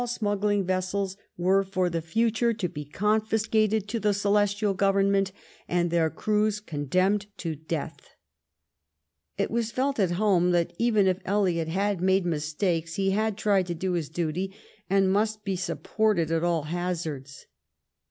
[0.03, 5.31] smuggling vessels were for the fiitare to be oonfisoate^ to the Celestial Ooveroment
[5.67, 8.09] and their crews condemned to death*
[9.37, 13.67] It was felt at home that, even if Elliot had made mistakes, he had tried
[13.67, 14.55] to do his duty,
[14.89, 17.45] and must be supported at all hazards.